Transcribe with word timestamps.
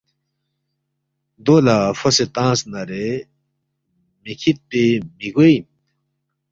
دو 1.45 1.55
لہ 1.65 1.75
فوسے 1.99 2.25
تنگس 2.35 2.61
نارے 2.71 3.05
مِہ 4.23 4.31
کھیدپے 4.39 4.83
مِہ 5.17 5.27
گوے 5.33 5.49
اِن 5.53 5.63